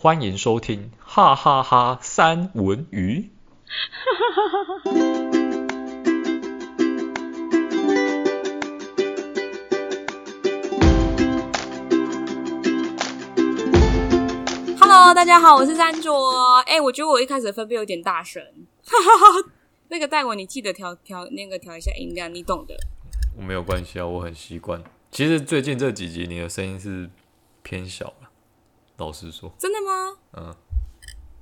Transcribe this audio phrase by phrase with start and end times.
[0.00, 3.32] 欢迎收听哈哈哈三文鱼。
[14.78, 16.60] Hello，大家好，我是三卓。
[16.60, 18.40] 哎，我觉得我一开始的分贝有点大声，
[18.84, 19.50] 哈哈哈。
[19.88, 22.76] 那个戴文，你记得调调那个调一下音量，你懂的。
[23.36, 24.80] 我没有关系啊，我很习惯。
[25.10, 27.10] 其实最近这几集你的声音是
[27.64, 28.27] 偏小了，
[28.98, 29.50] 老实说。
[29.58, 30.16] 真的吗？
[30.36, 30.54] 嗯，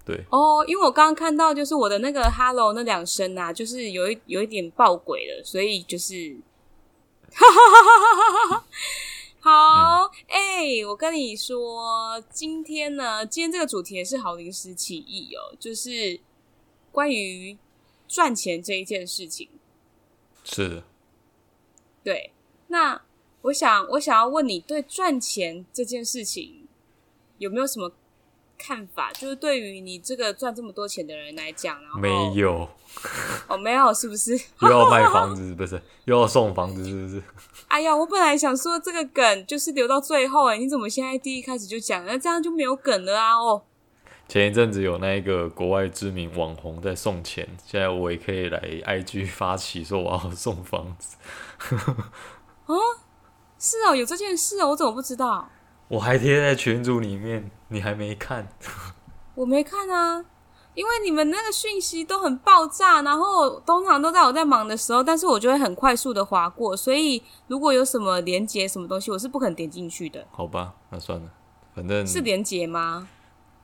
[0.04, 0.24] 对。
[0.30, 6.36] 哦，因为我刚刚看到就是我的那个 “hello” 那两声啊，就是有一有一点爆鬼了，所以就是，
[7.32, 8.64] 哈哈哈哈哈哈。
[9.38, 16.18] 好，哎、嗯欸，我跟你说，今天呢，今天这个主题也是好临时起意哦，就是
[16.90, 17.56] 关于
[18.08, 19.48] 赚钱这一件事情。
[20.42, 20.84] 是的。
[22.02, 22.32] 对，
[22.68, 23.00] 那
[23.42, 26.65] 我想，我想要问你，对赚钱这件事情
[27.38, 27.90] 有没有什么
[28.58, 29.12] 看法？
[29.12, 32.68] 就是对于你这个赚这么多钱的人来讲，然后没有，
[33.48, 34.32] 哦，没有，是不是？
[34.62, 35.80] 又要卖房子，不是？
[36.06, 37.22] 又要送房子，是不是？
[37.68, 42.04] 哎呀，我本来想说这个梗就是留到最后，哎，你怎么现在第一开始就讲？
[42.06, 43.36] 那这样就没有梗了啊！
[43.36, 43.62] 哦。
[44.28, 51.16] 前一阵子有那一个国外知名网红在送钱，现在我也可以来 IG 发起说我要送房子。
[52.66, 52.76] 哦，
[53.58, 55.48] 是哦，有这件事哦，我怎么不知道？
[55.88, 58.48] 我还贴在群组里面，你还没看？
[59.36, 60.24] 我没看啊，
[60.74, 70.26] 因为你们那个讯息都很爆炸，然后通常都在我在忙的时候，但是我就会很快速的划过，所以如果有什么连接什么东西，我是不肯点进去的。
[70.32, 71.30] 好吧，那算了，
[71.74, 73.08] 反正是连接吗？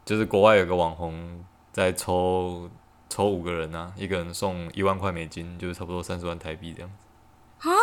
[0.04, 2.68] 就是国外有个网红在抽
[3.08, 7.68] 抽五个人啊，一个人送一万块美金，就是差不多三十万台币这样子。
[7.68, 7.74] 啊？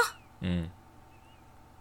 [0.42, 0.70] 嗯。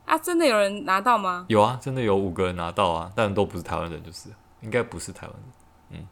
[0.09, 1.45] 啊，真的有人拿到吗？
[1.49, 4.31] 有啊，真的有五个人拿到啊，但都不是台湾人，就是
[4.63, 6.01] 应该不是台湾人。
[6.01, 6.09] 嗯。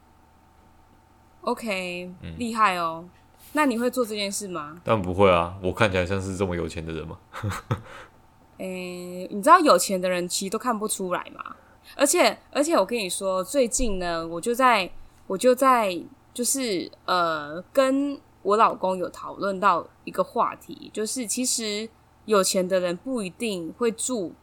[1.43, 3.05] OK，嗯，厉害哦。
[3.53, 4.77] 那你会做这件事吗？
[4.85, 7.19] 但不会啊，我看起来像是这么有钱的人吗？
[8.59, 11.57] 诶、欸，你知道有钱的人其实都看不出来嘛？
[11.95, 14.91] 而且，而且，我跟你说，最近呢，我就在，
[15.27, 15.97] 我就在，
[16.35, 21.89] 就是呃，跟我老公有讨论到一个话题，就是其实
[22.27, 24.35] 有钱的人不一定会住，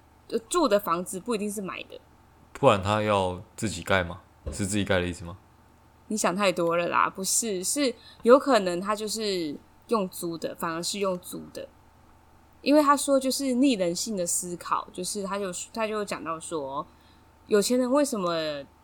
[0.50, 2.02] 住的房子不一定是买的，
[2.54, 4.22] 不然他要自己盖吗？
[4.52, 5.38] 是自己盖的意思吗？
[6.08, 9.56] 你想太多了啦，不是，是有可能他就是
[9.90, 11.68] 用租的，反而是用租的，
[12.62, 16.86] 因为他说就是逆人性的思考，就是他就他就讲到说。
[17.48, 18.34] 有钱人为什么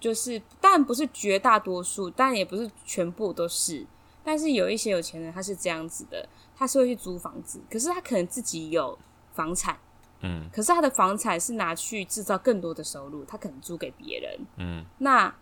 [0.01, 3.87] 就是，但不是绝大多数，但也不是全部都是。
[4.21, 6.27] 但是有一些有钱人他是这样子的，
[6.59, 8.99] 他是会去租房子，可是他可能自己有
[9.31, 9.79] 房产，
[10.19, 15.33] 嗯，可是他的房产是拿去制造更多的收入，他可能租给别人，嗯，那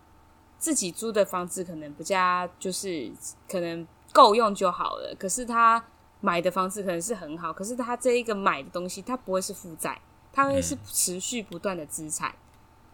[0.60, 3.12] 自己租的房子可能不加就是
[3.50, 5.84] 可能够用就好了，可是他
[6.22, 10.00] 买的房子可能是很好，可是他这一个买的东西，他不会是负债，
[10.32, 12.36] 他会是持续不断的资产。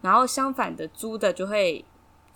[0.00, 1.84] 然后相反的，租的就会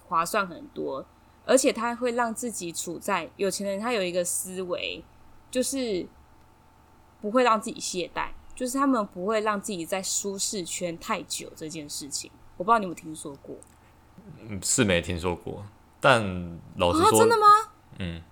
[0.06, 1.04] 划算很多，
[1.44, 5.04] 而且他会让自己处在有钱人，他有一个思维，
[5.50, 6.06] 就是
[7.20, 12.30] 不会让自己懈怠，就是他们不会让自己在舒适圈太久这件事情。
[12.56, 13.56] 我不知道你有没有听说过？
[14.40, 15.64] 嗯，是没听说过，
[16.00, 16.22] 但
[16.76, 17.46] 老实说，啊，真的吗？
[17.98, 18.22] 嗯，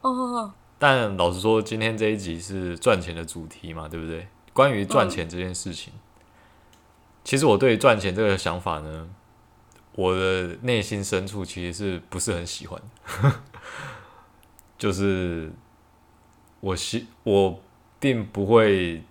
[0.00, 4.28] 哦哦哦，但老实说，今天这一集是赚钱的主题嘛，对不对？
[4.52, 5.92] 关于赚钱这件事情。
[5.94, 6.00] 嗯
[7.24, 9.06] 其实我对赚钱这个想法呢，
[9.94, 12.80] 我的内心深处其实是不是很喜欢，
[14.78, 15.52] 就是
[16.60, 17.60] 我希我
[18.00, 19.02] 并不会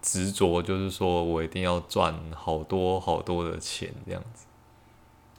[0.00, 4.46] 执着，就是说我一定要赚好多好多的钱这样子。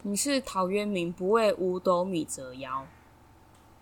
[0.03, 2.85] 你是陶渊明不为五斗米折腰，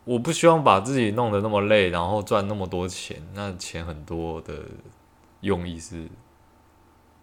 [0.04, 3.22] 我不希望把自己弄得那么累，然后赚那么多钱。
[3.34, 4.64] 那钱很多的
[5.42, 6.08] 用意是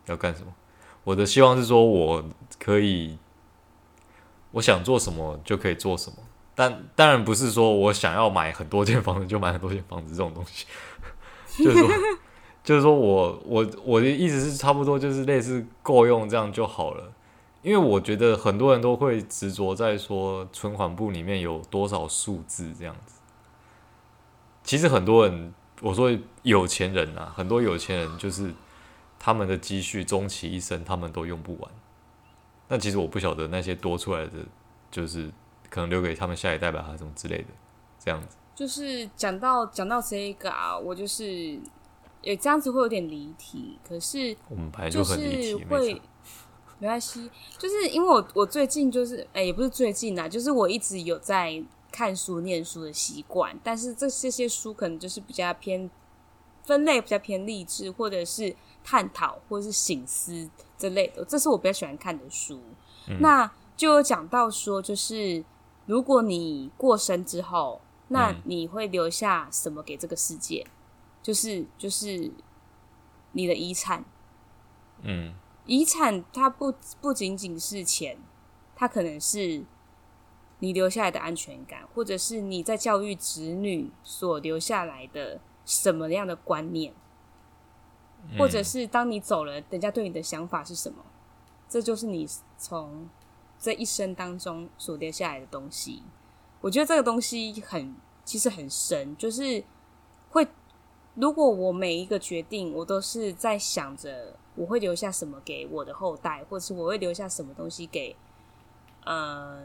[0.07, 0.53] 要干什么？
[1.05, 2.25] 我的希望是说，我
[2.61, 3.19] 可以，
[4.53, 6.19] 我想做什么就可以做什么，
[6.55, 10.67] 但当然不是说我想要买很多间房子就买很多间房子这种东西，
[11.63, 11.89] 就是说，
[12.63, 17.13] 就是说我我我的意思是差不多就是类似够用这样就好了，
[17.63, 23.15] 因为我觉得很多人都会执着在说存款簿里面有多少数字这样子，
[24.63, 26.11] 其实很多人我说
[26.43, 28.53] 有钱人啊，很多有钱人就是。
[29.25, 31.71] 他们的积蓄终其一生，他们都用不完。
[32.67, 34.33] 那其实我不晓得那些多出来的，
[34.91, 35.31] 就是
[35.73, 37.47] 可能留给他们下一代吧，还是什么之类的，
[37.99, 38.37] 这样子。
[38.55, 41.59] 就是讲到讲到这一个啊，我就是
[42.21, 43.79] 也这样子会有点离题。
[43.83, 45.95] 可是我们本来就很离题，会
[46.79, 55.91] 没关系，就是因为我我最近就是哎、欸，也不是最近啦，就是我一直有在看书、念书的习惯，但是这这些书可能就是比较偏
[56.65, 58.55] 分类，比较偏励志，或者是
[58.85, 62.61] 探讨，或者是醒思之类的，这是我比较喜欢看的书。
[63.09, 65.43] 嗯、那就有讲到说，就是
[65.87, 70.65] 如果你过生之后，那你会留下什么给这个世界？
[70.67, 70.71] 嗯、
[71.23, 72.31] 就是就是
[73.33, 74.05] 你的遗产，
[75.03, 75.35] 嗯。
[75.65, 78.19] 遗产它不不仅仅是钱，
[78.75, 79.65] 它可能是
[80.59, 86.93] 你留下来的安全感，或者是你在教育子女所留下来的什么样的观念，
[88.37, 91.05] 或者是当你走了，人家对你的想法是什么？
[91.69, 92.29] 这就是你
[92.59, 93.09] 从
[93.63, 96.03] 这一生当中所留下来的东西。
[96.61, 97.95] 我觉得这个东西很，
[98.25, 99.65] 其实很深，就是
[100.29, 100.47] 会，
[101.15, 104.37] 如果我每一个决定，我都是在想着。
[104.55, 108.15] 我会留下什么给我的后代，或者是我会留下什么东西给，
[109.07, 109.63] 嗯、呃，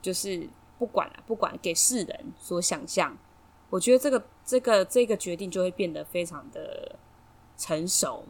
[0.00, 3.18] 就是不管了，不管给世人所想象。
[3.68, 6.94] 我觉得这个这个这个决定就会变得非常的
[7.56, 8.24] 成熟，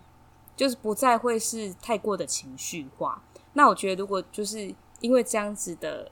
[0.56, 3.22] 就是不再会是太过的情绪化。
[3.54, 6.10] 那我觉得，如果就是因为这样子的，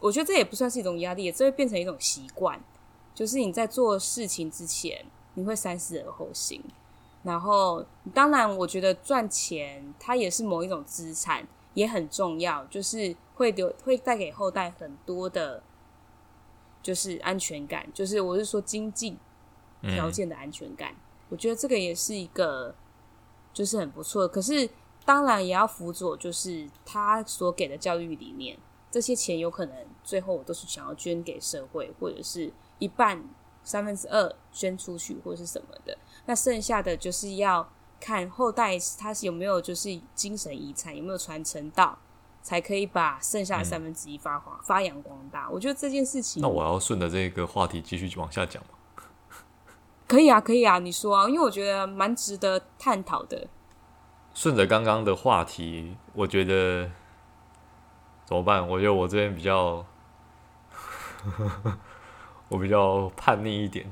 [0.00, 2.58] 我觉得这也不算是一种压力，这会变成一种习惯，
[3.14, 5.04] 就是你在做事情之前，
[5.34, 6.62] 你会三思而后行。
[7.22, 15.62] 然后，当然，我觉得赚钱它也是某一种资产，也很重要，就是会留会带给后代很多的，
[16.82, 19.16] 就是安全感，就是我是说经济
[19.80, 20.92] 条件的安全感。
[20.92, 20.96] 嗯。
[21.30, 22.74] 我觉得这个也是一个，
[23.54, 24.28] 就是很不错。
[24.28, 24.68] 可是，
[25.04, 28.58] 当然也要辅佐，就是他所给的教育理念，
[28.90, 33.22] 这些钱有可能最后我都是想要捐给社会，或者是一半。
[33.66, 35.96] 三分之二捐出去或者是什么的，
[36.26, 37.66] 那剩下的就是要
[37.98, 41.98] 看后代他是有没有就是精神遗产有没有传承到，
[42.42, 45.48] 才可以把剩下的三分之一发光、嗯、发扬光大。
[45.48, 49.02] 我觉得这件事情，那我要顺着这个话题继续往下讲吗？
[50.06, 53.48] 可以啊，可以啊，你说啊，因为我觉得蛮值得探讨的。
[54.34, 56.90] 顺着刚刚的话题，我觉得
[58.26, 58.68] 怎么办？
[58.68, 59.86] 我觉得我这边比较。
[62.48, 63.90] 我比较叛逆一点，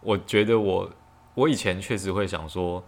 [0.00, 0.88] 我觉得我
[1.34, 2.84] 我以前确实会想说，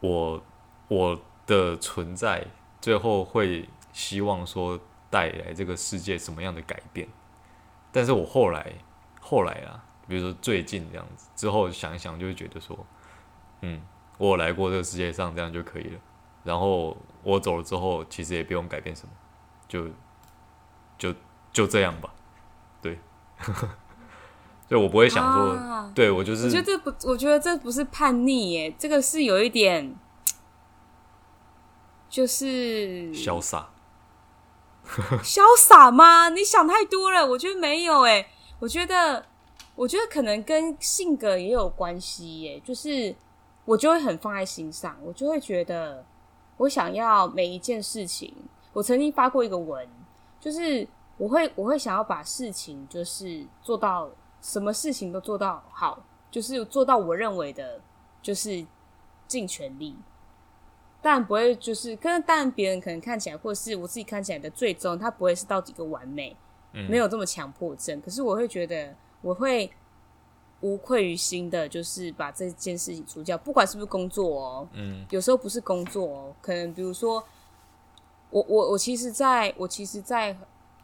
[0.00, 0.42] 我
[0.88, 2.46] 我的存在
[2.80, 7.06] 最后会希望说带来这个世界什么样的改变，
[7.92, 8.72] 但是我后来
[9.20, 12.86] 后来啊，比如说最近这样子之后想一想，就会觉得说，
[13.60, 13.82] 嗯，
[14.28, 16.00] 我来过这个世界上这样就可以了，
[16.44, 19.12] 然后我走了之后，其实也不用改变什么，
[19.66, 19.88] 就
[20.98, 21.14] 就
[21.52, 22.12] 就这样吧，
[22.82, 22.98] 对。
[24.68, 26.44] 对，我不会想说，啊、对我就是。
[26.44, 29.96] 我觉得这不，我觉得这不是叛逆耶，这个是有一点，
[32.08, 33.70] 就是潇洒。
[35.24, 36.28] 潇洒吗？
[36.28, 37.26] 你想太多了。
[37.26, 38.28] 我觉得没有哎，
[38.60, 39.26] 我觉得，
[39.74, 42.60] 我觉得可能跟性格也有关系耶。
[42.64, 43.16] 就是
[43.64, 46.04] 我就会很放在心上，我就会觉得，
[46.56, 48.34] 我想要每一件事情。
[48.72, 49.88] 我曾经发过一个文，
[50.38, 50.86] 就是
[51.16, 54.10] 我会，我会想要把事情就是做到。
[54.42, 57.78] 什么事情都做到好，就是做到我认为的，
[58.22, 58.64] 就是
[59.28, 59.94] 尽全力。
[61.02, 66.34] 但不会就是，跟但别人可能看起来，或是我自己看起来的最终，它不会是到几个完美，
[66.72, 68.00] 嗯，没有这么强迫症。
[68.00, 69.70] 可是我会觉得，我会
[70.60, 77.22] 无愧于心的，就是把这件事情除掉，不管是不是工作哦，嗯，有时候不是工作哦，可能比如说，
[78.30, 80.36] 我我我其实在我其实在。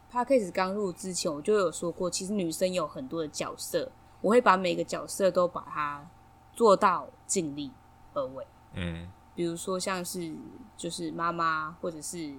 [0.08, 3.90] 他开始刚入之前，我就有说过，其实女生有很多的角色，
[4.22, 6.08] 我会把每个角色都把它
[6.54, 7.70] 做到尽力
[8.14, 8.46] 而为。
[8.74, 10.32] 嗯，比如说像是
[10.76, 12.34] 就是妈妈，或者是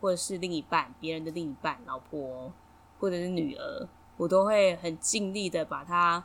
[0.00, 2.52] 或者是另一半，别人的另一半，老婆，
[2.98, 6.22] 或者是女儿，我都会很尽力的把它，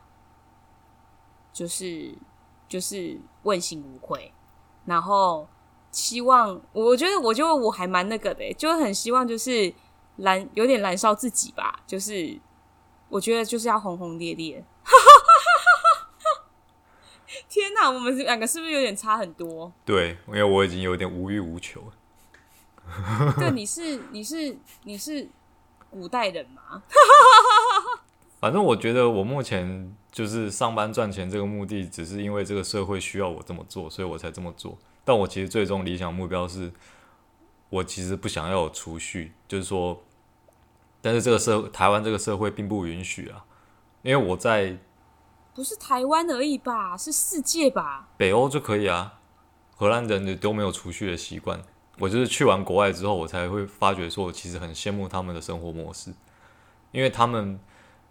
[1.55, 2.13] 就是
[2.67, 4.31] 就是问心无愧，
[4.83, 5.47] 然后
[5.89, 9.73] 希望，我觉得我就我还蛮那个的，就很希望就是。
[10.17, 12.39] 燃有点燃烧自己吧，就是
[13.09, 14.63] 我觉得就是要轰轰烈烈。
[17.49, 19.69] 天哪，我们两个是不是有点差很多？
[19.83, 23.33] 对，因为我已经有点无欲无求了。
[23.37, 25.27] 对，你是你是你是
[25.91, 26.81] 古代人吗？
[28.45, 34.77] 反正我觉得我目前就是上班赚钱这个目的，只是因为这个社会需要我这么做，所以我才这么做。
[35.03, 36.71] 但我其实最终理想目标是。
[37.71, 39.99] 我其实不想要有储蓄，就是说，
[41.01, 43.43] 但是这个社台湾这个社会并不允许啊，
[44.03, 44.77] 因为我在
[45.55, 48.09] 不是台湾而已吧，是世界吧？
[48.15, 49.21] 北欧就可以啊，
[49.75, 51.59] 荷兰人都没有储蓄的习惯，
[51.97, 56.13] 我就是去完国外之后，我才会发觉说，我其实很羡慕他们的生活模式，
[56.91, 57.59] 因为他们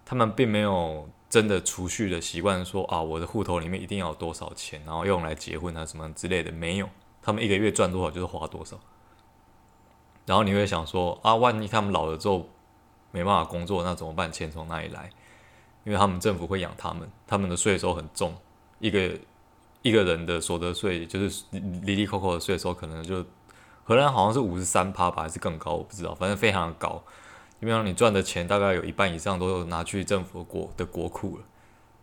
[0.04, 6.88] 他们并没有真的储蓄的习惯，说啊，我的户头里面一定要有多少钱，然后用来结婚啊什么之类的，没有，
[7.22, 8.78] 他们一个月赚多少就是花多少。
[10.26, 12.48] 然后你会想说啊，万一他们老了之后
[13.10, 14.30] 没办法工作，那怎么办？
[14.30, 15.10] 钱从哪里来？
[15.84, 18.34] 因为他们政府会养他们，他们的税收很重，
[18.78, 19.18] 一个
[19.82, 23.22] 一个人的所得税就是哩哩抠抠的税收，可能就
[23.84, 27.02] 荷兰好像是五十三趴吧，还是更高，我不知道，反正非常的高。
[27.60, 31.44] 因为你赚的钱大概有一半以上都有拿去政府国的国库了，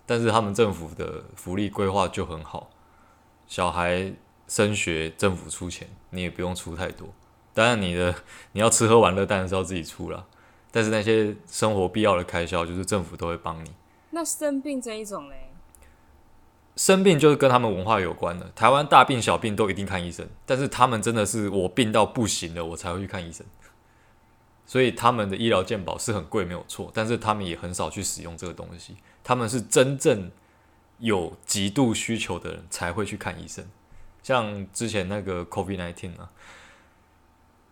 [0.06, 2.70] 但是他们政府的福利规划就很好，
[3.48, 4.14] 小孩
[4.48, 7.08] 升学政府出钱，你也不用出太多。
[7.54, 8.16] 当然，你的
[8.54, 10.26] 你要吃喝玩乐，当然是要自己出了。
[10.72, 13.72] 但是那些生活必要的开销，就是政府都会帮你。
[14.12, 15.50] 那生病这一种嘞？
[16.78, 18.50] 生病就是跟他们文化有关的。
[18.56, 23.46] 台湾大病小病都一定看医生，但是他们真的是我病到不行了，我才会去看医生。
[24.72, 26.90] 所以他们的医疗健保是很贵，没有错。
[26.94, 28.96] 但是他们也很少去使用这个东西。
[29.22, 30.32] 他们是真正
[31.00, 33.66] 有极度需求的人才会去看医生。
[34.24, 36.32] 像之前那个 COVID-19 啊。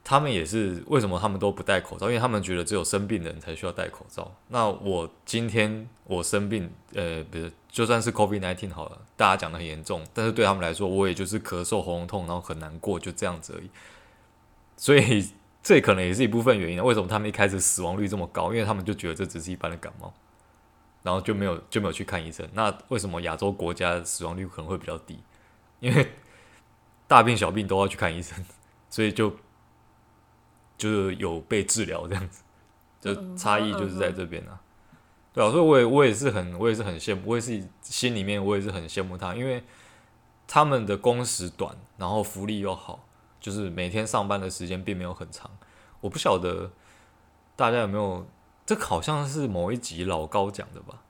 [0.02, 2.08] 他们也是为什么他们都不戴口罩？
[2.08, 4.36] 因为他们觉得只有生病的人才需要戴口罩。
[4.48, 13.70] 那我今天我生病，呃，不是，就算是 COVID-19 好了，大家讲得很严重，但是对他们来说，我也就是咳嗽、喉咙痛，然后很难过，就这样子而已。
[14.76, 15.30] 所以
[15.62, 16.84] 这可能也是一部分原因啊。
[16.84, 18.54] 为什么他们一开始死亡率这么高？
[18.54, 20.14] 因为他们就觉得这只是一般的感冒，
[21.04, 22.48] 然后就没有就没有去看医生。
[22.54, 25.20] 那为什么亚洲国家死亡率可能会比较低？
[25.80, 26.12] 因为
[27.08, 28.44] 大病小病都要去看医生，
[28.90, 29.36] 所以就。
[30.80, 32.42] 就是有被治疗这样子，
[33.02, 34.62] 就差异就是在这边啊，
[35.34, 39.62] 对啊，所以我也我也是很我也是很羡慕，我也是心里面我也是很羡慕他，因为
[40.48, 43.06] 他们的工时短，然后福利又好，
[43.40, 45.50] 就是每天上班的时间并没有很长。
[46.02, 46.72] 我不晓得
[47.56, 48.28] 大家有没有，
[48.66, 51.02] 这好像是某一集老高讲的吧，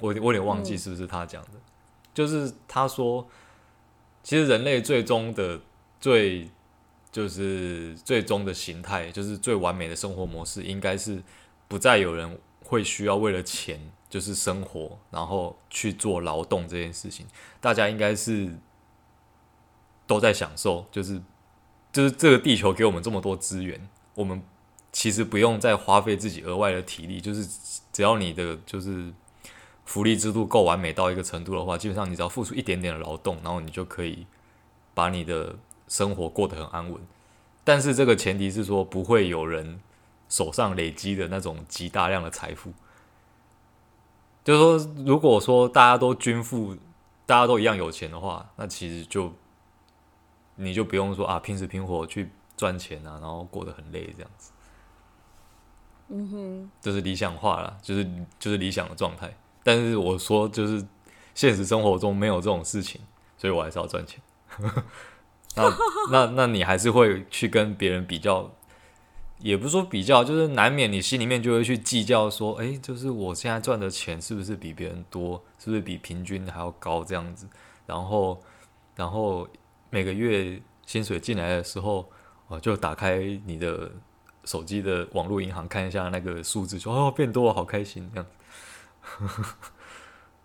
[0.00, 1.60] 我我有点忘记是不是他讲的，
[2.14, 3.26] 就是他说，
[4.22, 5.60] 其实人类最终的
[6.00, 6.50] 最。
[7.12, 11.22] 就是最终的形态，就是最完美的生活模式，应该是
[11.68, 17.26] 不再有人会需要为了钱就是生活，然后去做劳动这件事情。
[17.60, 18.56] 大家应该是
[20.06, 21.20] 都在享受，就是
[21.92, 24.42] 就是这个地球给我们这么多资源，我们
[24.90, 27.46] 其实不用再花费自己额外的体力，就是
[27.92, 29.12] 只要你的就是
[29.84, 34.26] 福利制度够完美到一个程度的话，基本上你只要付出一点点的劳动，然后你就可以
[34.94, 35.56] 把你的。
[35.88, 36.98] 生活过得很安稳，
[37.64, 39.78] 但是这个前提是说不会有人
[40.26, 42.72] 手上累积的那种极大量的财富。
[44.42, 46.74] 就是说，如果说大家都均富，
[47.26, 49.34] 大家都一样有钱的话，那其实就
[50.62, 54.52] 你就不用说啊，拼死拼活去赚钱啊，然后过得很累这样子。
[56.08, 58.04] 嗯哼，这是理想化了，就是
[58.38, 59.34] 就是理想的状态。
[59.62, 60.84] 但是我说，就是
[61.34, 63.00] 现实生活中没有这种事情，
[63.38, 64.20] 所以我还是要赚钱。
[65.56, 65.70] 那
[66.10, 68.50] 那那你还是会去跟别人比较，
[69.38, 77.46] 也不是说比较，就是难免你心里面就会去计较说，诶，就是我现在赚的钱是不是比别人多，是不是比平均还要高这样子？
[77.86, 78.42] 然后
[78.96, 79.48] 然后
[79.92, 82.10] 每个月薪水进来的时候，
[82.48, 83.92] 哦，就打开你的
[84.44, 89.54] 手机的网络银行看一下那个数字，说哦变多了，好开心这样子。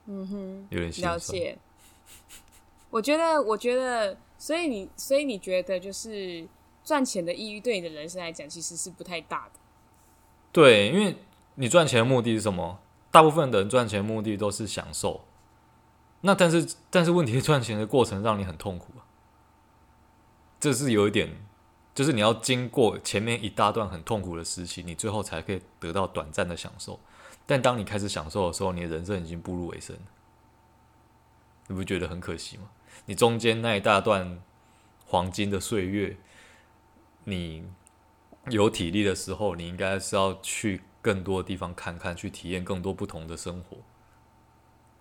[0.08, 1.58] 嗯哼， 有点了解。
[2.90, 4.18] 我觉得，我觉得。
[4.40, 6.48] 所以你，所以你觉得就是
[6.84, 9.60] 赚钱的意义对你的人生来讲，其实是不太大的。
[10.52, 11.16] 对，因为
[11.56, 12.78] 你赚钱的目的是什么？
[13.10, 15.26] 大部分的人赚钱的目的都是享受。
[16.22, 19.02] 那但是，但是问题是赚钱的过程让你很痛苦啊。
[20.60, 21.30] 这是有一点，
[21.94, 27.00] 就是你要经过前面一大段很痛苦的时期，你最后才可以得到短暂的享受。
[27.46, 29.96] 但当你开始享受的时候，你的人生已经步入尾声。
[31.68, 32.70] 你不觉得很可惜吗？
[33.06, 34.42] 你中间那一大段
[35.06, 36.18] 黄金的岁月，
[37.26, 37.66] 你
[38.50, 43.78] 有体力的时候，你应该是要去更多的地方看看，去体验更多不同的生活。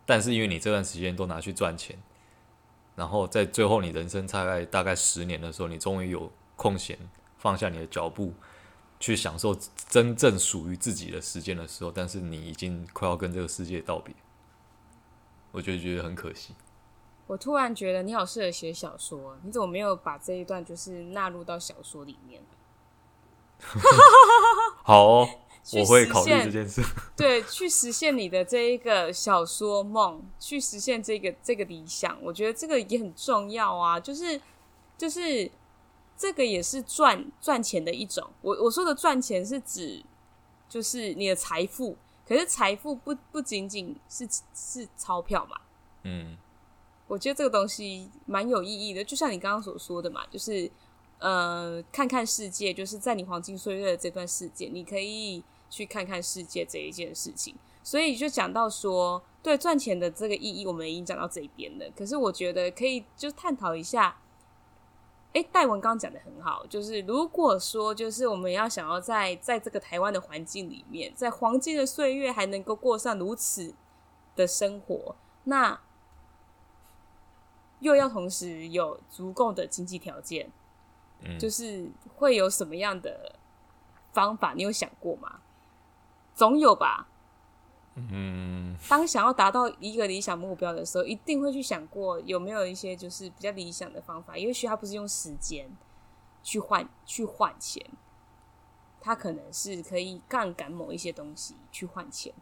[0.05, 1.99] 但是因为你这段时间都拿去赚钱，
[2.97, 6.99] 然后在最后你人生大概大概十年的时候，你终于有空闲
[7.37, 8.33] 放下你的脚步，
[8.99, 9.55] 去享受
[9.89, 14.15] 真正属于自己的时间的时候，但是你已经快要跟这个世界道别，
[15.53, 16.55] 我就觉得很可惜。
[17.27, 22.41] 我突然觉得你好适合写小说，你怎么没有把这一段就是纳入到小说里面？
[24.85, 25.29] 好哦，
[25.73, 26.81] 我会考虑这件事。
[27.17, 33.99] 对，去实现你的这一个小说梦，去实现这个这个理想，我觉得这个也很重要啊。
[33.99, 34.41] 就是
[34.97, 35.51] 就是
[36.17, 38.29] 这个也是赚赚钱的一种。
[38.43, 40.03] 我我说的赚钱是指
[40.69, 41.97] 就是你的财富，
[42.29, 45.61] 可是财富不不仅仅是是钞票嘛。
[46.05, 46.37] 嗯，
[47.09, 50.71] 我觉得这个东西蛮有意义的，就像你刚刚所说的嘛，就是
[51.19, 57.55] 呃，看看世界，就是在你黄金岁月的这段时间，你可以去看看世界这一件事情。
[57.83, 61.87] 所以就讲到说，对赚钱的这个意义，我们已经讲到这一边了。
[61.97, 64.19] 可是我觉得可以就探讨一下。
[65.33, 73.75] 哎，戴文刚刚讲的很好，就是如果说就是我们要想要在在这个台湾的环境里面，在黄金的岁月还能够过上如此
[74.35, 75.79] 的生活，那
[77.81, 80.51] 又要同时有足够的经济条件，
[81.21, 83.37] 嗯，就是会有什么样的
[84.15, 84.55] 方法？
[84.55, 85.41] 你有想过吗？
[86.37, 87.09] 总有吧。
[87.97, 94.37] 嗯，当想要达到一个理想目标的时候，一定会去想过有没有一些就是比较理想的方法。
[94.37, 95.67] 也许他不是用时间
[96.43, 97.83] 去换去换钱，
[99.01, 102.35] 他可能是可以杠杆某一些东西去换钱。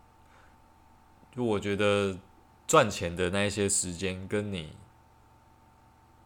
[1.31, 2.19] 就我觉得
[2.67, 4.77] 赚钱的那一些时间，跟你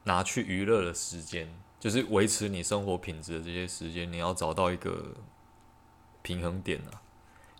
[0.04, 5.16] 拿去娱乐的时间，就是维持你生活品质的这些时间，你要找到一个
[6.22, 7.02] 平衡点啊。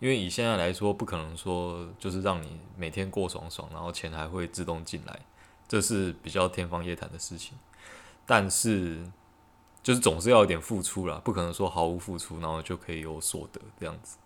[0.01, 5.21] 因为以现在来说，不可能说就是让你每天过爽爽，然后钱还会自动进来，
[5.67, 7.59] 这是比较天方夜谭的事情。
[8.25, 9.05] 但是，
[9.83, 14.19] 就是总是要有点付出啦，不可能说毫无付出，然后就可以有所得这样子。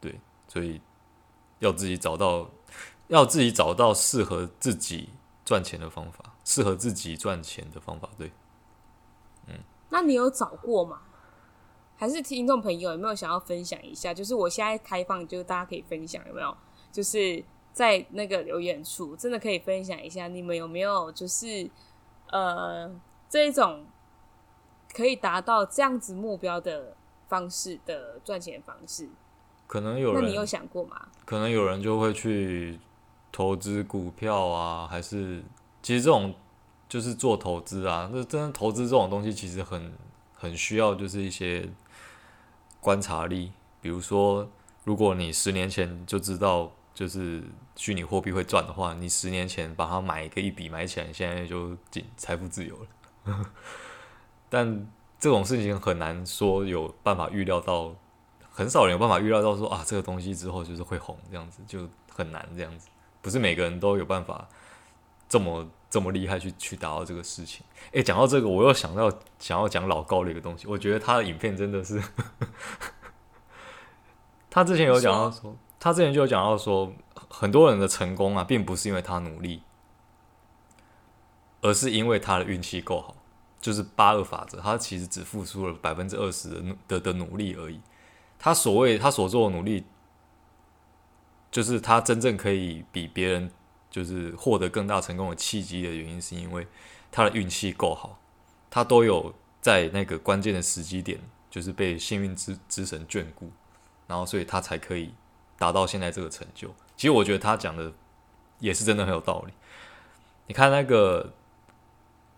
[0.00, 0.80] 对，所以
[1.58, 2.48] 要自己找到，
[3.08, 5.10] 要自己找到适合自己
[5.44, 8.08] 赚钱的方法，适合自己赚钱的方法。
[8.16, 8.32] 对，
[9.48, 9.58] 嗯，
[9.90, 11.00] 那你有找过吗？
[12.04, 14.12] 还是听众朋友有没有想要分享一下？
[14.12, 16.54] 就是我现在开放，就是大家可以分享有没有？
[16.92, 17.42] 就是
[17.72, 21.66] 在那个留言处，真的可以分享一下，你们有没有就是
[22.30, 22.94] 呃
[23.26, 23.86] 这一种
[24.92, 26.94] 可以达到这样子目标的
[27.26, 29.08] 方式的赚钱方式？
[29.66, 31.08] 可能有人，那你有想过吗？
[31.24, 32.78] 可能有人就会去
[33.32, 35.42] 投资股票啊，还是
[35.82, 36.34] 其实这种
[36.86, 39.90] 就是做投资啊，那真的投资这种东西其实很
[40.34, 41.66] 很需要，就是一些。
[42.84, 44.46] 观察力，比如说，
[44.84, 47.42] 如果你十年前就知道就是
[47.76, 53.46] 虚拟货币会赚的话，你十年前把它买一个一笔买起来，现在就进财富自由了。
[54.50, 54.86] 但
[55.18, 57.94] 这种事情很难说有办法预料到，
[58.50, 62.88] 很少人有办法预料到说啊，这个东西之后就是会红，这样子就很难这样子，
[63.22, 64.46] 不是每个人都有办法
[65.26, 67.64] 这么这么厉害去去达到这个事情。
[67.92, 70.66] 诶，讲到这个，我又想到想要讲老高的一个东西。
[70.66, 72.02] 我觉得他的影片真的是，
[74.50, 76.92] 他之前有讲到说，他之前就有讲到说，
[77.30, 79.62] 很多人的成功啊，并不是因为他努力，
[81.60, 83.14] 而是因为他的运气够好。
[83.60, 87.80] 就是八二法则，他其实只付出了百分之二十的的的努力而已。
[88.36, 89.84] 他所谓他所做的努力，
[91.52, 93.52] 就是他真正可以比别人
[93.94, 96.66] 就是获得更大成功的契机的原因，是因为。
[97.16, 98.18] 他的运气够好，
[98.68, 103.52] 他都有在那个关键的时机点，就是被幸运之之神眷顾，
[104.08, 105.14] 然后所以他才可以
[105.56, 106.74] 达到现在这个成就。
[106.96, 107.92] 其实我觉得他讲的
[108.58, 109.52] 也是真的很有道理。
[110.48, 111.32] 你看那个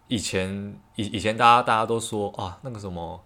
[0.09, 3.19] 以前以以前大家大家都说啊，那个什么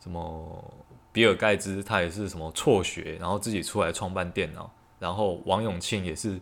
[0.00, 0.72] 什么
[1.12, 6.40] 比尔盖茨他也是什么辍学，然后自己出来创办电脑，然后王永庆也是。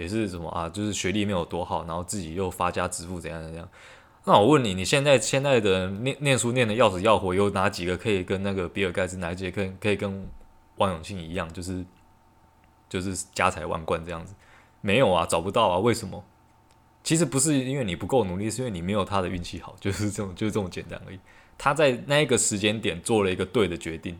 [0.00, 0.68] 也是什么啊？
[0.68, 3.68] 就是学历没有多好，然后自己又发家致富，怎样怎样？
[4.24, 10.26] 那我问你，你现在现在的念念书念的要死要活，有哪几个可以跟那个比尔盖茨，哪几个可可以跟
[10.76, 11.84] 王永庆一样，就是
[12.88, 14.34] 就是家财万贯这样子？
[14.80, 15.78] 没有啊，找不到啊。
[15.78, 16.24] 为什么？
[17.02, 21.18] 其实不是因为你不够努力，是因为你没有他的运气好，就是这种就是这么简单而已。
[21.56, 24.18] 他在那一个时间点做了一个对的决定。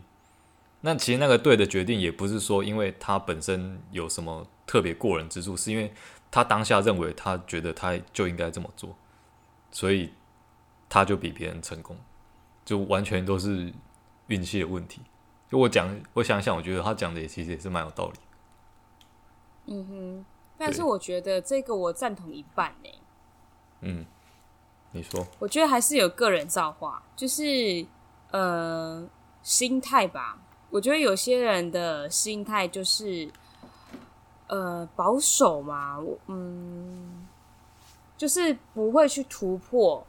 [0.83, 5.93] 那其实那个对的决定也不是说，因为他本身有什么特别过人之处，是因为
[6.31, 8.95] 他当下认为他觉得他就应该这么做，
[9.71, 10.11] 所以
[10.89, 11.95] 他就比别人成功，
[12.65, 13.71] 就完全都是
[14.27, 15.01] 运气的问题。
[15.51, 18.19] 就我讲，我想想，我觉得他讲的也其实也是蛮有道理。
[19.67, 20.25] 嗯哼，
[20.57, 22.89] 但是我觉得这个我赞同一半呢。
[23.81, 24.05] 嗯，
[24.91, 25.27] 你说？
[25.37, 27.85] 我觉得还是有个人造化，就是
[28.31, 29.07] 呃
[29.43, 30.39] 心态吧。
[30.71, 33.29] 我觉得有些人的心态就是，
[34.47, 37.27] 呃，保守嘛，我嗯，
[38.17, 40.05] 就是不会去突破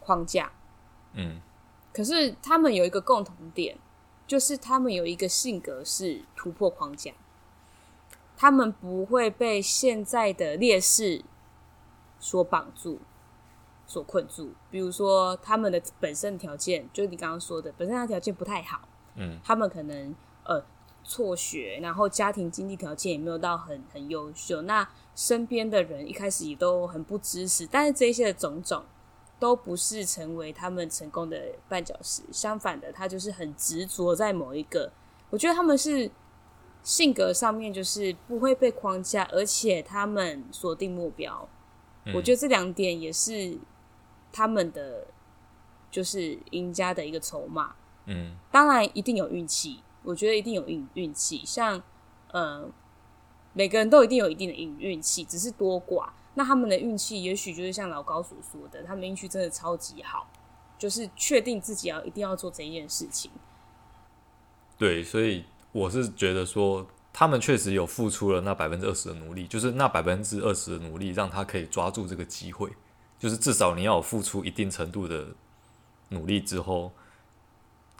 [0.00, 0.50] 框架，
[1.12, 1.40] 嗯，
[1.92, 3.76] 可是他们有一个共同点，
[4.26, 7.12] 就是他们有一个性格是突破框架，
[8.36, 11.22] 他们不会被现在的劣势
[12.18, 12.98] 所绑住，
[13.86, 14.52] 所困住。
[14.70, 18.88] 比如说他们的本身条件，就是你刚刚说的，本身他条件不太好，
[19.18, 20.64] 嗯，他们可能呃
[21.04, 28.82] 辍学，然后家庭经济条件也没有到很很优秀，那身边的人一开始也都很不支持，但是这些的种种
[29.38, 34.90] 都不是成为他们成功的绊脚石，相反的，他就是很执着在某一个，
[35.30, 36.10] 我觉得他们是。
[36.84, 41.46] 性格上面就是不会被框架，而且他们锁定目标。
[42.04, 43.58] 嗯、我觉得这两点也是
[44.32, 45.04] 他们的
[45.90, 47.74] 就是赢家的一个筹码。
[48.08, 51.44] 嗯，当然一定有运气，我觉得一定有运运气。
[51.46, 51.80] 像
[52.32, 52.68] 呃，
[53.52, 56.08] 每个人都一定有一定的运运气，只是多寡。
[56.34, 60.28] 那他们的运气也许就是像老高所说的，他们运气真的超级好，
[60.76, 63.30] 就是确定自己要一定要做这一件事情。
[64.76, 65.44] 对，所以。
[65.70, 72.70] 我是觉得说，他们确实有付出了那百分之二十的努力，就是那百分之二十的努力，让他可以抓住这个机会。
[73.18, 75.26] 就是至少你要有付出一定程度的
[76.08, 76.90] 努力之后，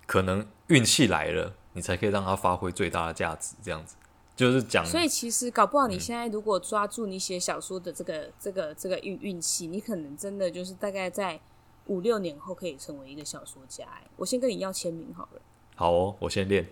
[0.08, 3.54] 可能运气来了，你才可以让它发挥最大的价值。
[3.62, 3.94] 这样子
[4.34, 4.84] 就是讲。
[4.86, 11.38] 所以其实搞不好你现在如果抓住你写小说的这个、嗯、这个这个运运气，你可能真的就是大概在
[11.86, 13.84] 五六年后可以成为一个小说家。
[13.84, 15.42] 哎，我先跟你要签名好了。
[15.74, 16.66] 好哦，我先练。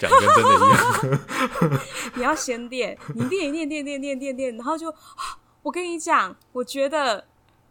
[0.00, 1.80] 讲跟真的一样，
[2.14, 4.94] 你要先练，你练一练，练练练练练，然后就，
[5.62, 7.24] 我跟你讲，我觉得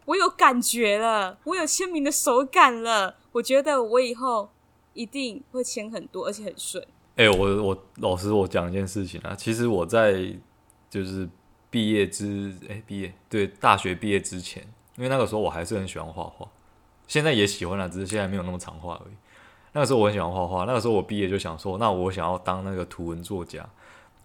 [0.03, 4.49] 我有感觉了，我有签名的手感了，我觉得我以后
[4.93, 6.83] 一定会签很多，而且很顺。
[7.15, 10.33] 哎、欸，我我老师我讲一件事情啊，其实我在
[10.89, 11.27] 就是
[11.69, 14.63] 毕业之哎毕、欸、业对大学毕业之前，
[14.97, 16.47] 因为那个时候我还是很喜欢画画，
[17.07, 19.13] 现在也喜欢了，只是现在没有那么常画而已。
[19.73, 23.67] 那个时候我很喜欢画画，那个时候我毕业就想说，那我想要当那个图文作家。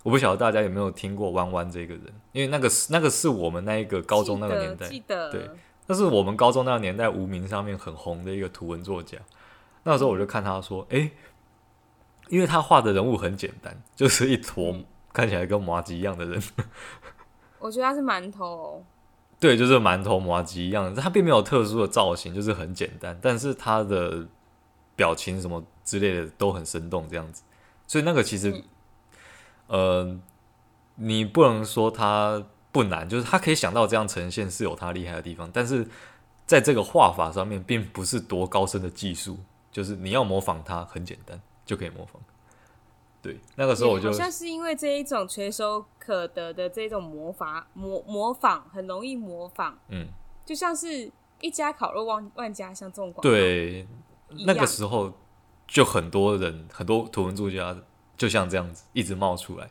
[0.02, 5.50] 我不晓得大家有没有听过弯弯这个人，因为那个是那个是我们那一个高中那个年代，记得，对，
[5.88, 9.18] 那是我们高中那个年代无名上面很红的一个图文作家。
[9.86, 11.10] 那时候我就看他说，诶，
[12.28, 14.76] 因为他画的人物很简单，就是一坨
[15.12, 16.42] 看起来跟麻吉一样的人。
[17.58, 18.84] 我觉得他是馒头，
[19.40, 24.26] 对，就是馒头麻吉一样，他并没有特殊的造型，就是很简单，但是他的。
[24.98, 27.42] 表情什么之类的都很生动，这样子，
[27.86, 28.50] 所以那个其实，
[29.66, 30.20] 嗯、呃，
[30.94, 35.86] 你不能说他不难，就是他可以想到这样呈现是有他厉害的地方，但是
[36.46, 39.38] 在这个画法上面，并不是多高深的技术，
[39.76, 42.22] 就是你要模仿它很简单就可以模仿。
[43.20, 50.08] 对，那个时候我就好像是因为这一种垂手可得的这种魔法模模仿，很容易模仿，嗯，
[50.46, 51.12] 就像是
[51.42, 53.86] 一家烤肉万万家香这种广告，对。
[54.46, 55.12] 那个时候
[55.66, 57.76] 就很多人，很多图文作家
[58.16, 59.70] 就像这样子一直冒出来，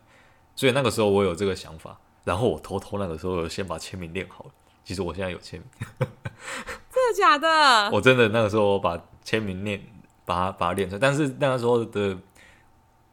[0.55, 4.51] 所以那个时候我有这个想法，然后我偷偷那个时候有先把签名练好了。
[4.83, 7.89] 其实我现在有签名， 真的假的？
[7.91, 9.81] 我真的那个时候我把签名练，
[10.25, 12.17] 把它把它练出来，但是那个时候的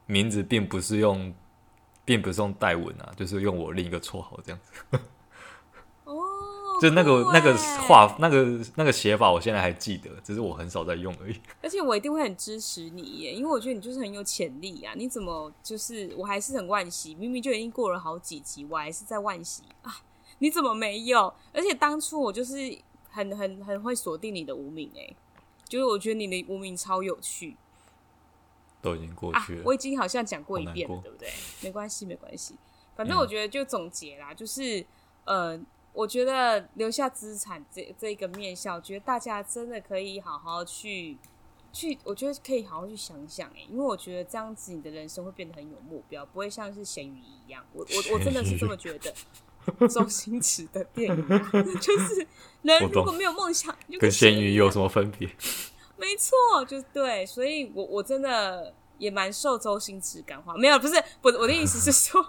[0.07, 1.33] 名字并不是用，
[2.05, 4.99] 并不是用代文啊，就是用我另一个绰号这样子。
[6.05, 6.19] 哦
[6.81, 11.41] 就那个那个画那个那个写法，我现在还记得，只是我很少在用而已。
[11.63, 14.93] 而且我一定会很支持你耶，因为我觉得你就是很有潜力啊！
[14.97, 19.95] 你怎么就是我还是很惋惜，明明就已经过了好几集，我还是在惋惜啊！
[20.41, 21.33] 你怎么没有？
[21.53, 22.77] 而且当初我就是
[23.09, 25.15] 很很很会锁定你的无名哎，
[25.73, 27.57] 就是我觉得你的无名超有趣。
[28.83, 31.31] 都已经过去了，啊、我已经好像讲过一遍了，对不对？
[31.63, 32.57] 没关系没关系，
[32.97, 34.85] 反正我觉得就总结啦，嗯、就是
[35.25, 35.61] 呃。
[35.95, 41.19] 我觉得留下资产这这一个面向，我觉得大家真的可以好好去
[41.71, 47.63] 去，我觉得可以好好去想想哎，因为我觉得这样子你的人生会变得很有目标，不会像是咸鱼一样。
[47.75, 49.13] 我我我真的是这么觉得。
[49.89, 51.39] 周星驰的电影、啊、
[51.81, 52.27] 就是
[52.63, 55.29] 人如果没有梦想，跟跟咸鱼有什么分别？
[55.97, 60.55] 没错，就是对，所以我我真的也蛮受周星驰感化。
[60.55, 62.25] 没有，不是我我的意思是说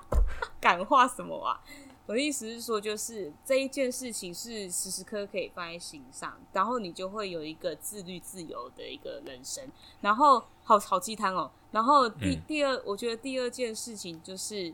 [0.62, 1.60] 感化什么啊？
[2.06, 9.64] 我的意思是说，就是这一件事情是时时刻刻可以放在心上，然后你就会有一个自律自由的一个人生。
[10.02, 11.50] 然后好好鸡汤哦。
[11.72, 14.74] 然后第第二，我觉得第二件事情就是，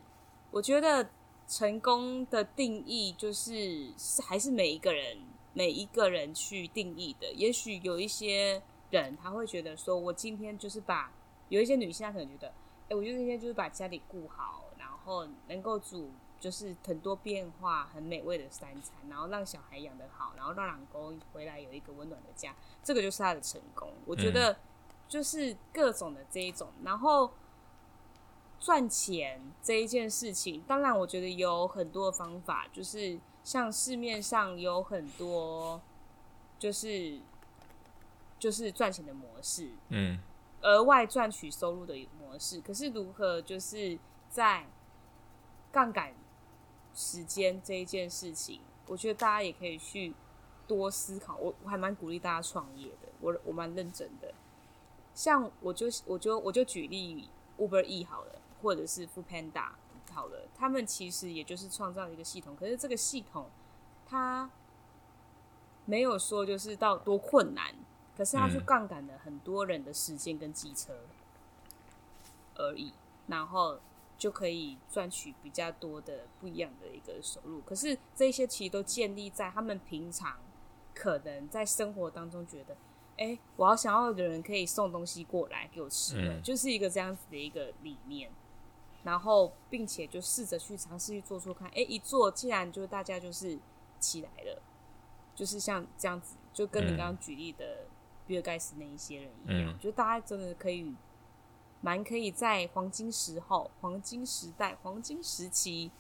[0.50, 1.08] 我觉得
[1.50, 5.18] 成功的定义就是是还是每一个人
[5.54, 7.34] 每一个人去定义的。
[7.34, 11.12] 也许有一些人他会觉得说，我今天就是把
[11.50, 12.48] 有一些女性她可能觉得，
[12.88, 16.10] 哎，我就今天就是把家里顾好，然后能够煮。
[16.40, 23.92] 就是很多变化、很美味的三餐，然后让小孩养得好，然后让老公回来有一个温暖的家，这个就是他的成功。
[24.06, 24.58] 我觉得
[25.06, 27.30] 就是各种的这一种，然后
[28.60, 35.82] 赚钱这一件事情，当然我觉得有很多的方法，就是像市面上有很多
[36.58, 37.20] 就是
[38.38, 40.20] 就是赚钱的模式，嗯，
[40.62, 42.60] 额外赚取收入的模式。
[42.62, 43.98] 可是如何就是
[44.30, 44.68] 在
[45.72, 46.14] 杠杆
[46.94, 50.14] 时间这一件事情，我觉得大家也可以去
[50.68, 51.38] 多思考。
[51.38, 54.34] 我我还蛮鼓励大家创业的，我我蛮认真的。
[55.16, 59.70] 像我就我就我就举例 Uber E 好了，或者是 Foodpanda
[60.14, 63.48] 好了，他们其实也就是创造一个系统，可是这个系统
[64.06, 64.50] 它。
[65.86, 67.74] 没有说就是到多困难，
[68.16, 70.94] 可是它去杠杆了很多人的时间跟机车
[72.54, 72.94] 而已，
[73.26, 73.80] 然后
[74.16, 77.60] 就可以赚取比较多的不一样的一个收入。
[77.62, 80.38] 可是这些其实都建立在他们平常
[80.94, 82.78] 可能在生活当中觉得，
[83.18, 88.30] 哎，我要想要的人可以送东西过来给我吃了，就是一个这样子的一个理念。
[89.04, 93.58] 然后并且就试着去尝试去做做看，哎，一做竟然就大家就是
[94.00, 94.62] 起来了。
[95.36, 97.86] 就是像这样子，就跟你刚刚举例的
[98.28, 100.94] 比尔盖茨那一些人一样，嗯、就大家真的可以
[101.80, 105.92] 蛮可以在黄金时候、黄金时代、黄金时期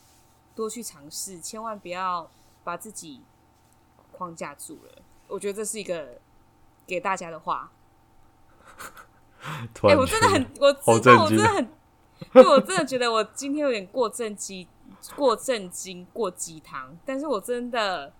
[0.53, 2.29] 多去尝试，千万不要
[2.65, 3.21] 把自己
[4.11, 5.01] 框架住了。
[5.29, 6.19] 我觉得这是一个
[6.85, 7.71] 给大家的话。
[9.41, 11.69] 哎、欸，我真的很，我知道，我真的很，
[12.35, 14.67] 因为我真的觉得我今天有点过正经、
[15.15, 18.13] 过正经、过鸡汤，但是我真的。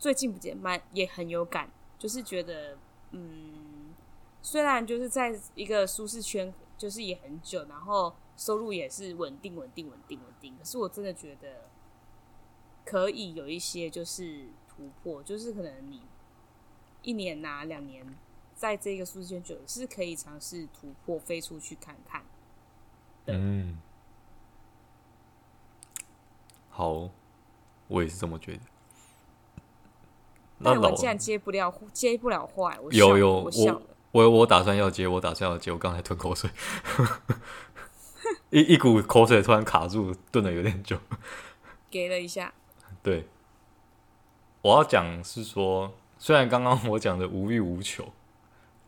[0.00, 2.78] 最近不见蛮也很有感，就是觉得，
[3.10, 3.92] 嗯，
[4.40, 11.68] 虽然就是在一个舒适圈，就是也很久，然后收入也是稳定、稳定、稳定、稳定，可是我真的觉得
[12.84, 16.02] 可以有一些就是突破，就是可能你
[17.02, 18.16] 一年呐、两年，
[18.54, 22.22] 在这个舒适圈久，是可以尝试突破，飞出去看看。
[23.34, 23.78] 嗯，
[26.70, 27.10] 好，
[27.88, 28.60] 我也是这么觉得。
[30.58, 32.74] 那我竟然接不了，接不了话。
[32.82, 35.70] 我有有，我我我，我打算要接，我打算要接。
[35.70, 36.50] 我刚才吞口水，
[38.50, 40.98] 一一股口水突然卡住，顿了有点久。
[41.90, 42.52] 给了一下。
[43.02, 43.28] 对，
[44.62, 48.12] 我要讲是说，虽然刚刚我讲的无欲无求，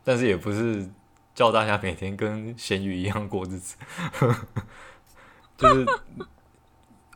[0.03, 0.89] 但是也不是
[1.33, 3.75] 叫大家每天跟咸鱼一样过日子。
[5.57, 5.85] 就是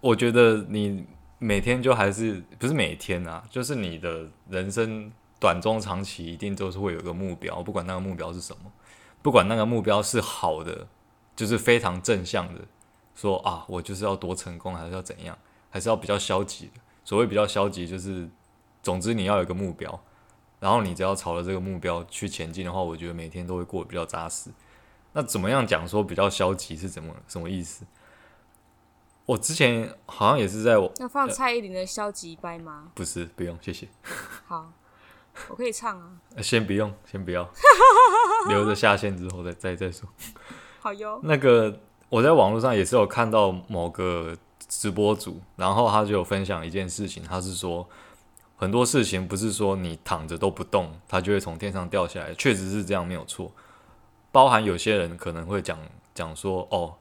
[0.01, 1.05] 我觉得你。
[1.37, 3.43] 每天就还是不是每天啊？
[3.49, 8.71] 就是你的人生短中长期一定都是会有个目标，不管那个目标是什么，
[9.21, 10.87] 不管那个目标是好的，
[11.35, 12.61] 就是非常正向的，
[13.15, 15.37] 说啊，我就是要多成功，还是要怎样，
[15.69, 16.73] 还是要比较消极的。
[17.03, 18.27] 所谓比较消极，就是
[18.81, 20.03] 总之你要有个目标，
[20.65, 24.49] 然后你只要朝着这个目标去前进的话，我觉得每天都会过得比较扎实。
[25.13, 27.85] 那怎么样讲说比较消极是怎么什么意思？
[29.27, 32.87] 我之前好像也是在我要放蔡依林的消极掰吗？
[32.95, 33.87] 不是，不用，谢谢。
[34.47, 34.73] 好，
[35.49, 36.13] 我可以唱啊。
[36.41, 37.47] 先不用，先不要，
[38.49, 40.09] 留着下线之后再再再说。
[40.79, 41.19] 好哟。
[41.21, 44.35] 那个我在网络上也是有看到某个
[44.67, 47.87] 直播主，然后他就有分享一件事情，他是说
[48.55, 53.51] 很多事情不是说你躺着都不动，它就会从天上掉下来，确实是这样没有错。
[54.31, 55.77] 包含有些人可能会讲
[56.13, 56.95] 讲说，哦，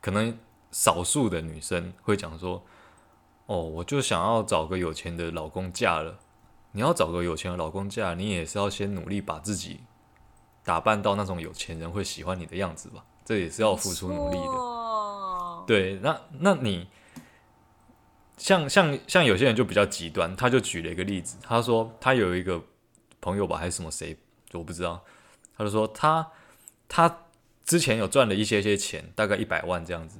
[0.00, 0.38] 可能。
[0.74, 2.62] 少数的女生会讲说
[3.44, 6.18] ：“哦，我就想要找个有钱的老公嫁了。
[6.70, 9.80] 你要找个有钱的老公嫁，你也是要先努力把自己
[10.64, 13.04] 打扮到那种有钱人会喜欢你的样子吧？
[13.22, 15.64] 这也是要付出努力的。
[15.66, 16.88] 对，那那你
[18.36, 22.60] 像像像有些人就比较极端，他就举了一个例子，他说他有一个
[23.20, 24.16] 朋友吧，还是什么谁，
[24.52, 25.02] 我不知道。
[25.56, 26.26] 他就说他
[26.88, 27.24] 他
[27.64, 30.18] 之前有赚了一些些钱，大概一百万这样子。”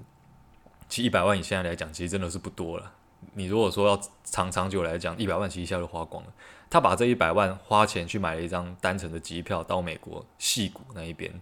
[0.89, 2.93] 其实一百万以现在来讲，其实真的是不多了。
[3.33, 6.33] 你如果说要长长久来讲，一百万其实一下就花光了。
[6.69, 11.41] 他把这一百万花钱去买了一张单程的机票到美国戏谷那一边，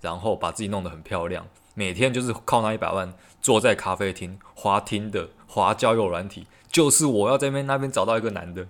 [0.00, 1.46] 然后把自己弄得很漂亮，
[1.78, 8.66] 每天就是靠那一百万坐在咖啡厅滑听的滑交友软体，就是我要在那边那边找到一个男的，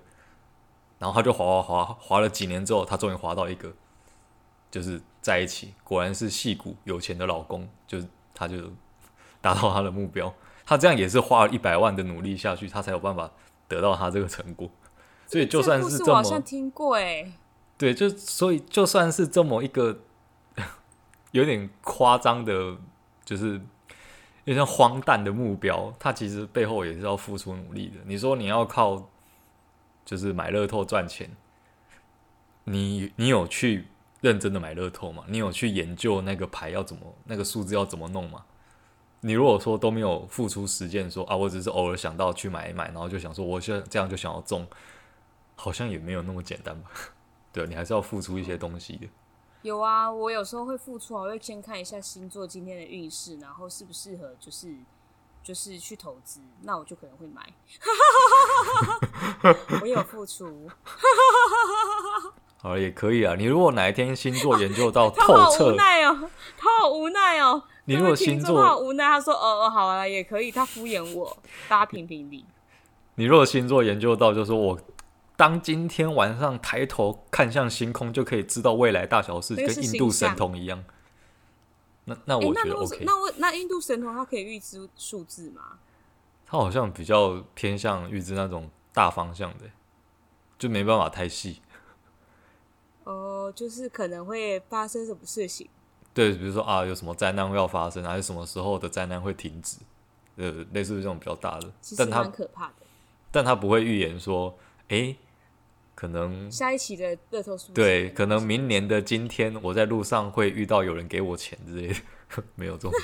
[0.99, 3.73] 然后他就滑滑滑滑了几年之后，他终于滑到一个，
[4.71, 8.57] 就是在一起，果然是戏骨有钱的老公，就是他就。
[9.41, 10.35] 达到他的目标，
[10.67, 13.31] 他这样也是花了一百万的努力下去，他才有办法
[13.69, 14.69] 得到他这个成果。
[15.29, 17.33] 所以就算是这么，好像听过哎，
[17.79, 20.01] 对，就所以就算是这么一个
[21.31, 22.79] 有点夸张的，
[23.29, 23.61] 就是
[24.45, 27.97] 有点像荒诞的目标，它其实背后也是要付出努力的。
[28.07, 29.07] 你说你要靠
[30.03, 31.29] 就是买乐透赚钱，
[32.65, 33.87] 你你有去
[34.23, 35.25] 认真的买乐透吗？
[35.29, 38.43] 你有去研究那个牌要怎么，那个数字要怎么弄吗？
[39.21, 44.67] 你如果说都没有付出实践，说啊，我只是偶尔想到去买一买，然后就想说，我现在这样就想要中，
[45.55, 46.91] 好像也没有那么简单吧？
[47.53, 49.07] 对，你还是要付出一些东西的。
[49.63, 54.73] 有啊，我有时候会付出，我会先看一下星座今天的运势，然后适不适合，就是
[55.43, 57.53] 就是去投资，那我就可能会买。
[59.83, 60.71] 我有付出。
[62.61, 63.35] 好，也可以啊。
[63.37, 67.63] 你如果哪一天星座研究到 透彻，他好无奈哦，他好无奈哦。
[67.85, 71.37] 你如果星座好无奈，他说：“哦哦，好啊，也可以。”他敷衍我，
[71.69, 72.45] 大家评评理。
[73.15, 74.79] 你如果星座研究到，就是说我
[75.39, 80.85] 当今天晚上抬头看向星空，就可以知道未来大小事，跟印度神童一样。
[82.07, 83.05] 那那我觉得 OK。
[83.05, 85.79] 那我那印度神童他可以预知数字吗？
[86.45, 89.67] 他好像比较偏向预知那种大方向的，
[90.59, 91.63] 就没办法太细。
[93.05, 95.69] 哦，就是可能会发生什么事情。
[96.13, 99.77] 对，比如说啊，有什么灾难会要发生，还是什么时候的灾难会停止？
[100.35, 102.75] 呃，类似于这种比较大的，其实蛮可怕的。
[103.31, 105.15] 但他不会预言说，哎，
[105.99, 111.97] 可能下一期的乐透数对，可能明年的今天，我在路上会遇到有人给我钱之类的，
[112.55, 112.99] 没有这种事。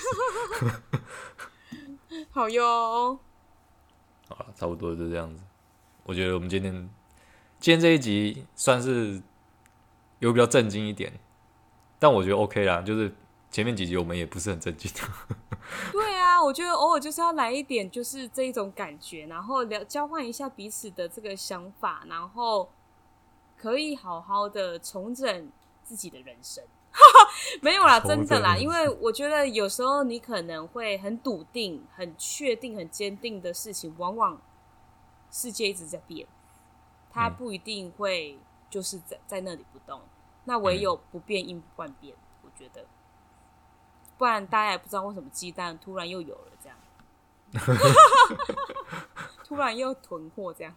[2.30, 3.18] 好哟，
[4.28, 5.42] 好了，差不多就这样子。
[6.04, 6.72] 我觉得我们今天
[7.58, 9.20] 今天这一集算是
[10.20, 11.12] 有比较震惊一点。
[11.98, 13.12] 但我觉得 OK 啦，就是
[13.50, 14.88] 前面几集我们也不是很正经。
[15.90, 22.70] 对啊，我觉得偶尔就是要来一点，就是这一种感觉，然后聊交换一下彼此的这个想法，然后
[23.64, 25.50] 可以好好的重整
[25.82, 26.62] 自己的人生。
[27.62, 34.38] 没有啦，真的啦，因为我觉得有时候你可能会很笃定、很确定、很坚定的事情，往往
[35.30, 36.28] 世界一直在变，
[37.10, 39.98] 它不一定会就是在在那里不动。
[40.44, 42.84] 那唯有不变应万变，嗯，我觉得，
[44.18, 46.78] 不然大家也不知道为什么鸡蛋突然又有了这样，
[49.42, 50.74] 突然又囤货这样。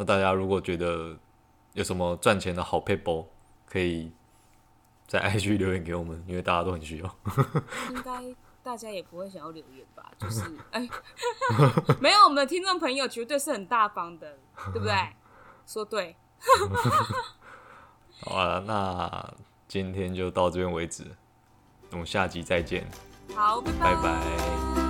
[0.00, 1.14] 那大家如果觉得
[1.74, 3.28] 有什么赚钱的好撇步，
[3.66, 4.10] 可以
[5.06, 7.16] 在 IG 留言给我们，因为大家都很需要。
[7.90, 10.10] 应该大家也不会想要留言吧？
[10.18, 10.88] 就是哎，
[12.00, 14.38] 没有，我们的听众朋友绝对是很大方的，
[14.72, 14.94] 对不对？
[15.66, 16.16] 说对。
[18.24, 19.34] 好啊，那
[19.68, 21.06] 今天就到这边为止，
[21.90, 22.90] 我们下集再见。
[23.34, 23.94] 好，拜拜。
[23.96, 24.89] 拜拜。